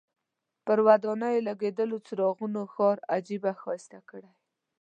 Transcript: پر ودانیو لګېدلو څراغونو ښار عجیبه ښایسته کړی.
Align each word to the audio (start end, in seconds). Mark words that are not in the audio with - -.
پر 0.65 0.77
ودانیو 0.87 1.45
لګېدلو 1.49 1.97
څراغونو 2.05 2.61
ښار 2.73 2.97
عجیبه 3.13 3.51
ښایسته 3.61 3.99
کړی. 4.09 4.31